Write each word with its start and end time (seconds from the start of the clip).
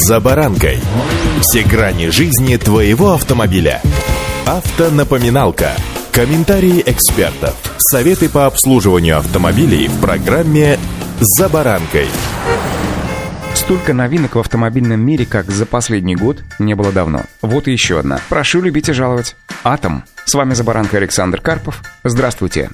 «За 0.00 0.20
баранкой». 0.20 0.78
Все 1.40 1.64
грани 1.64 2.10
жизни 2.10 2.56
твоего 2.56 3.14
автомобиля. 3.14 3.82
Автонапоминалка. 4.46 5.72
Комментарии 6.12 6.84
экспертов. 6.86 7.56
Советы 7.78 8.28
по 8.28 8.46
обслуживанию 8.46 9.18
автомобилей 9.18 9.88
в 9.88 10.00
программе 10.00 10.78
«За 11.18 11.48
баранкой». 11.48 12.06
Столько 13.54 13.92
новинок 13.92 14.36
в 14.36 14.38
автомобильном 14.38 15.00
мире, 15.00 15.26
как 15.26 15.50
за 15.50 15.66
последний 15.66 16.14
год, 16.14 16.44
не 16.60 16.74
было 16.74 16.92
давно. 16.92 17.22
Вот 17.42 17.66
и 17.66 17.72
еще 17.72 17.98
одна. 17.98 18.20
Прошу 18.28 18.60
любить 18.60 18.88
и 18.88 18.92
жаловать. 18.92 19.34
«Атом». 19.64 20.04
С 20.26 20.34
вами 20.34 20.54
«За 20.54 20.62
баранкой» 20.62 21.00
Александр 21.00 21.40
Карпов. 21.40 21.82
Здравствуйте. 22.04 22.70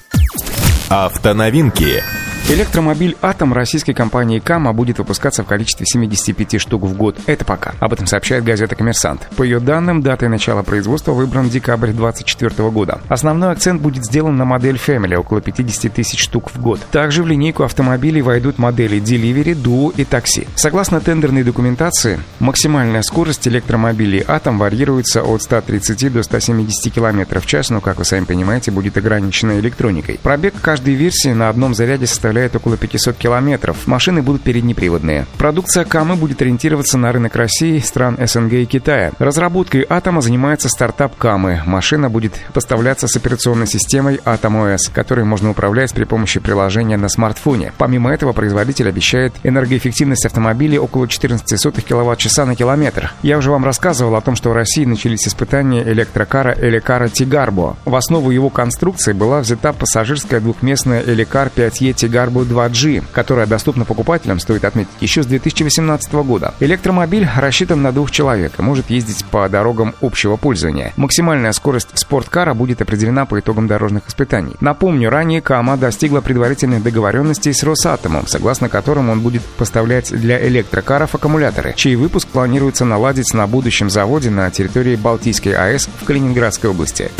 Автоновинки. 0.89 2.03
Электромобиль 2.47 3.17
«Атом» 3.23 3.53
российской 3.53 3.93
компании 3.93 4.37
«Кама» 4.37 4.71
будет 4.71 4.99
выпускаться 4.99 5.43
в 5.43 5.47
количестве 5.47 5.87
75 5.87 6.61
штук 6.61 6.83
в 6.83 6.95
год. 6.95 7.17
Это 7.25 7.43
пока. 7.43 7.73
Об 7.79 7.91
этом 7.91 8.05
сообщает 8.05 8.43
газета 8.43 8.75
«Коммерсант». 8.75 9.27
По 9.35 9.41
ее 9.41 9.59
данным, 9.59 10.03
датой 10.03 10.29
начала 10.29 10.61
производства 10.61 11.13
выбран 11.13 11.49
декабрь 11.49 11.89
2024 11.89 12.69
года. 12.69 13.01
Основной 13.09 13.51
акцент 13.51 13.81
будет 13.81 14.05
сделан 14.05 14.37
на 14.37 14.45
модель 14.45 14.75
Family, 14.75 15.15
около 15.15 15.41
50 15.41 15.91
тысяч 15.91 16.19
штук 16.19 16.51
в 16.53 16.61
год. 16.61 16.79
Также 16.91 17.23
в 17.23 17.27
линейку 17.27 17.63
автомобилей 17.63 18.21
войдут 18.21 18.59
модели 18.59 19.01
Delivery, 19.01 19.59
Duo 19.59 19.91
и 19.97 20.03
Taxi. 20.03 20.47
Согласно 20.53 21.01
тендерной 21.01 21.41
документации, 21.41 22.19
максимальная 22.37 23.01
скорость 23.01 23.47
электромобилей 23.47 24.23
«Атом» 24.27 24.59
варьируется 24.59 25.23
от 25.23 25.41
130 25.41 26.13
до 26.13 26.21
170 26.21 26.93
км 26.93 27.39
в 27.39 27.45
час, 27.47 27.71
но, 27.71 27.81
как 27.81 27.97
вы 27.97 28.05
сами 28.05 28.25
понимаете, 28.25 28.69
будет 28.69 28.97
ограничена 28.97 29.59
электроникой. 29.59 30.19
Пробег 30.21 30.53
каждой 30.61 30.93
версии 30.93 31.29
на 31.29 31.49
одном 31.49 31.73
заряде 31.73 32.05
составляет 32.05 32.34
составляет 32.35 32.55
около 32.55 32.75
500 32.75 33.15
километров. 33.15 33.87
Машины 33.87 34.21
будут 34.21 34.41
переднеприводные. 34.41 35.25
Продукция 35.37 35.85
Камы 35.85 36.15
будет 36.15 36.41
ориентироваться 36.41 36.97
на 36.97 37.13
рынок 37.13 37.35
России, 37.35 37.79
стран 37.79 38.17
СНГ 38.19 38.53
и 38.53 38.65
Китая. 38.65 39.13
Разработкой 39.19 39.85
Атома 39.87 40.21
занимается 40.21 40.67
стартап 40.67 41.15
Камы. 41.15 41.61
Машина 41.65 42.09
будет 42.09 42.33
поставляться 42.53 43.07
с 43.07 43.15
операционной 43.15 43.67
системой 43.67 44.19
Atom 44.25 44.75
OS, 44.75 44.91
которой 44.93 45.23
можно 45.23 45.51
управлять 45.51 45.93
при 45.93 46.03
помощи 46.03 46.41
приложения 46.41 46.97
на 46.97 47.07
смартфоне. 47.07 47.71
Помимо 47.77 48.11
этого, 48.11 48.33
производитель 48.33 48.89
обещает 48.89 49.33
энергоэффективность 49.43 50.25
автомобиля 50.25 50.81
около 50.81 51.07
14 51.07 51.85
киловатт-часа 51.85 52.45
на 52.45 52.55
километр. 52.55 53.13
Я 53.21 53.37
уже 53.37 53.49
вам 53.49 53.63
рассказывал 53.63 54.15
о 54.15 54.21
том, 54.21 54.35
что 54.35 54.49
в 54.49 54.53
России 54.53 54.83
начались 54.83 55.25
испытания 55.25 55.83
электрокара 55.83 56.53
Элекара 56.59 57.07
Тигарбо. 57.07 57.77
В 57.85 57.95
основу 57.95 58.31
его 58.31 58.49
конструкции 58.49 59.13
была 59.13 59.39
взята 59.39 59.71
пассажирская 59.71 60.41
двухместная 60.41 61.01
Элекар 61.01 61.49
5Е 61.55 61.93
Тигарбо 61.93 62.24
Carbo 62.25 62.47
2G, 62.47 63.03
которая 63.11 63.45
доступна 63.45 63.85
покупателям, 63.85 64.39
стоит 64.39 64.65
отметить, 64.65 64.91
еще 64.99 65.21
с 65.21 65.25
2018 65.25 66.11
года. 66.13 66.53
Электромобиль 66.59 67.27
рассчитан 67.35 67.81
на 67.81 67.91
двух 67.91 68.11
человек 68.11 68.53
и 68.57 68.61
может 68.61 68.89
ездить 68.89 69.23
по 69.25 69.47
дорогам 69.47 69.93
общего 70.01 70.35
пользования. 70.35 70.93
Максимальная 70.95 71.51
скорость 71.51 71.89
спорткара 71.93 72.53
будет 72.53 72.81
определена 72.81 73.25
по 73.25 73.39
итогам 73.39 73.67
дорожных 73.67 74.07
испытаний. 74.07 74.55
Напомню, 74.59 75.09
ранее 75.09 75.41
КАМА 75.41 75.77
достигла 75.77 76.21
предварительных 76.21 76.81
договоренностей 76.81 77.53
с 77.53 77.63
Росатомом, 77.63 78.27
согласно 78.27 78.69
которым 78.69 79.09
он 79.09 79.21
будет 79.21 79.43
поставлять 79.43 80.11
для 80.11 80.45
электрокаров 80.47 81.15
аккумуляторы, 81.15 81.73
чей 81.75 81.95
выпуск 81.95 82.27
планируется 82.27 82.85
наладить 82.85 83.33
на 83.33 83.45
будущем 83.47 83.89
заводе 83.89 84.29
на 84.29 84.49
территории 84.49 84.95
Балтийской 84.95 85.53
АЭС 85.53 85.89
в 86.01 86.05
Калининградской 86.05 86.69
области. 86.69 87.11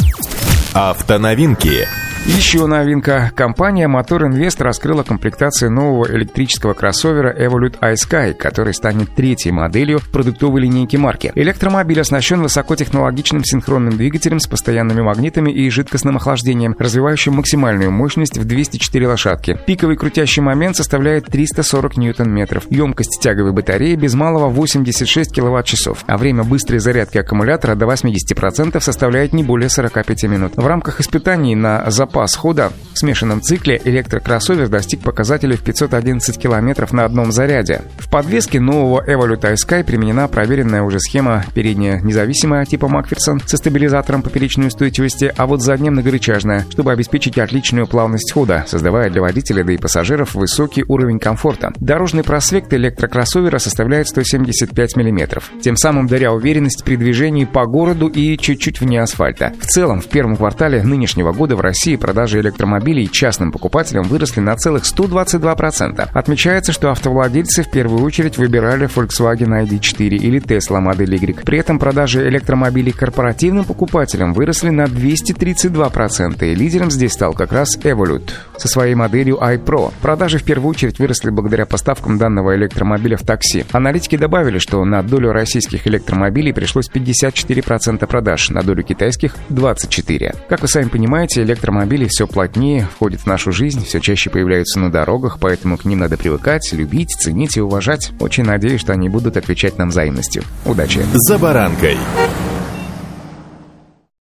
Автоновинки. 0.73 1.87
Еще 2.27 2.65
новинка. 2.65 3.31
Компания 3.35 3.87
Motor 3.87 4.27
Invest 4.27 4.63
раскрыла 4.63 5.03
комплектацию 5.03 5.69
нового 5.69 6.09
электрического 6.09 6.73
кроссовера 6.73 7.31
Evolute 7.31 7.77
iSky, 7.79 8.33
который 8.33 8.73
станет 8.73 9.13
третьей 9.13 9.51
моделью 9.51 9.99
продуктовой 10.11 10.61
линейки 10.61 10.97
марки. 10.97 11.31
Электромобиль 11.35 12.01
оснащен 12.01 12.41
высокотехнологичным 12.41 13.43
синхронным 13.43 13.95
двигателем 13.95 14.39
с 14.39 14.47
постоянными 14.47 15.01
магнитами 15.01 15.51
и 15.51 15.69
жидкостным 15.69 16.17
охлаждением, 16.17 16.75
развивающим 16.79 17.35
максимальную 17.35 17.91
мощность 17.91 18.39
в 18.39 18.43
204 18.43 19.07
лошадки. 19.07 19.59
Пиковый 19.67 19.95
крутящий 19.95 20.41
момент 20.41 20.77
составляет 20.77 21.27
340 21.27 21.95
ньютон-метров. 21.97 22.63
Емкость 22.71 23.19
тяговой 23.21 23.51
батареи 23.51 23.93
без 23.93 24.15
малого 24.15 24.49
86 24.49 25.31
киловатт-часов, 25.31 26.03
а 26.07 26.17
время 26.17 26.43
быстрой 26.43 26.79
зарядки 26.79 27.19
аккумулятора 27.19 27.75
до 27.75 27.85
80% 27.85 28.79
составляет 28.81 29.33
не 29.33 29.43
более 29.43 29.69
45 29.69 30.23
минут. 30.23 30.53
В 30.55 30.65
рамках 30.65 30.99
испытаний 30.99 31.55
на 31.55 31.83
запас 31.91 32.14
запас 32.15 32.35
хода 32.35 32.71
в 32.93 32.97
смешанном 32.97 33.41
цикле 33.41 33.81
электрокроссовер 33.83 34.69
достиг 34.69 35.01
показателей 35.01 35.57
в 35.57 35.61
511 35.63 36.39
км 36.39 36.87
на 36.95 37.03
одном 37.03 37.33
заряде. 37.33 37.81
В 37.97 38.09
подвеске 38.09 38.61
нового 38.61 39.03
Evolute 39.05 39.53
iSky 39.53 39.83
применена 39.83 40.29
проверенная 40.29 40.81
уже 40.81 41.01
схема 41.01 41.43
передняя 41.53 41.99
независимая 41.99 42.63
типа 42.63 42.87
Макферсон 42.87 43.41
со 43.45 43.57
стабилизатором 43.57 44.21
поперечной 44.21 44.67
устойчивости, 44.67 45.33
а 45.35 45.45
вот 45.45 45.61
задняя 45.61 45.91
многорычажная, 45.91 46.65
чтобы 46.69 46.93
обеспечить 46.93 47.37
отличную 47.37 47.85
плавность 47.85 48.31
хода, 48.31 48.63
создавая 48.65 49.09
для 49.09 49.21
водителя 49.21 49.65
да 49.65 49.73
и 49.73 49.77
пассажиров 49.77 50.33
высокий 50.35 50.85
уровень 50.87 51.19
комфорта. 51.19 51.73
Дорожный 51.75 52.23
просвет 52.23 52.73
электрокроссовера 52.73 53.57
составляет 53.57 54.07
175 54.07 54.95
мм, 54.95 55.41
тем 55.61 55.75
самым 55.75 56.07
даря 56.07 56.31
уверенность 56.31 56.85
при 56.85 56.95
движении 56.95 57.43
по 57.43 57.65
городу 57.65 58.07
и 58.07 58.37
чуть-чуть 58.37 58.79
вне 58.79 59.01
асфальта. 59.01 59.51
В 59.59 59.65
целом, 59.65 59.99
в 59.99 60.07
первом 60.07 60.37
квартале 60.37 60.81
нынешнего 60.81 61.33
года 61.33 61.57
в 61.57 61.61
России 61.61 61.97
продажи 62.05 62.39
электромобилей 62.39 63.07
частным 63.07 63.51
покупателям 63.51 64.03
выросли 64.03 64.39
на 64.39 64.55
целых 64.55 64.83
122%. 64.83 66.07
Отмечается, 66.13 66.71
что 66.71 66.91
автовладельцы 66.91 67.63
в 67.63 67.71
первую 67.71 68.03
очередь 68.03 68.37
выбирали 68.37 68.87
Volkswagen 68.87 69.63
ID4 69.63 70.09
или 70.09 70.39
Tesla 70.39 70.79
Model 70.85 71.09
Y. 71.09 71.43
При 71.43 71.57
этом 71.57 71.79
продажи 71.79 72.27
электромобилей 72.27 72.91
корпоративным 72.91 73.65
покупателям 73.65 74.33
выросли 74.33 74.69
на 74.69 74.83
232%, 74.83 76.45
и 76.45 76.53
лидером 76.53 76.91
здесь 76.91 77.13
стал 77.13 77.33
как 77.33 77.51
раз 77.51 77.75
Evolute 77.75 78.29
со 78.57 78.67
своей 78.67 78.93
моделью 78.93 79.37
iPro. 79.37 79.91
Продажи 80.03 80.37
в 80.37 80.43
первую 80.43 80.69
очередь 80.69 80.99
выросли 80.99 81.31
благодаря 81.31 81.65
поставкам 81.65 82.19
данного 82.19 82.55
электромобиля 82.55 83.17
в 83.17 83.23
такси. 83.23 83.65
Аналитики 83.71 84.15
добавили, 84.15 84.59
что 84.59 84.85
на 84.85 85.01
долю 85.01 85.31
российских 85.31 85.87
электромобилей 85.87 86.53
пришлось 86.53 86.87
54% 86.87 88.05
продаж, 88.05 88.51
на 88.51 88.61
долю 88.61 88.83
китайских— 88.83 89.35
24%. 89.49 90.35
Как 90.49 90.61
вы 90.61 90.67
сами 90.67 90.87
понимаете, 90.87 91.41
электромобили 91.41 91.94
автомобили 91.95 92.07
все 92.09 92.27
плотнее 92.27 92.87
входят 92.93 93.21
в 93.21 93.25
нашу 93.25 93.51
жизнь, 93.51 93.85
все 93.85 93.99
чаще 93.99 94.29
появляются 94.29 94.79
на 94.79 94.91
дорогах, 94.91 95.37
поэтому 95.39 95.77
к 95.77 95.85
ним 95.85 95.99
надо 95.99 96.17
привыкать, 96.17 96.73
любить, 96.73 97.11
ценить 97.11 97.57
и 97.57 97.61
уважать. 97.61 98.11
Очень 98.19 98.43
надеюсь, 98.43 98.81
что 98.81 98.93
они 98.93 99.09
будут 99.09 99.37
отвечать 99.37 99.77
нам 99.77 99.89
взаимностью. 99.89 100.43
Удачи! 100.65 101.01
За 101.13 101.37
баранкой! 101.37 101.97